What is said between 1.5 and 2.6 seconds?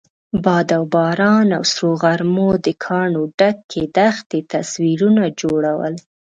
او سرو غرمو